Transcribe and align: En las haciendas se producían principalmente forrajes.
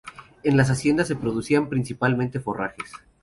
En 0.41 0.57
las 0.57 0.71
haciendas 0.71 1.07
se 1.07 1.15
producían 1.15 1.69
principalmente 1.69 2.39
forrajes. 2.39 2.91